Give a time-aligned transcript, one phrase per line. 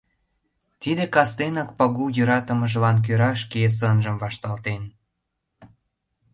[0.81, 4.83] Тиде кастенак Пагул йӧратымыжлан кӧра шке сынжым вашталтен.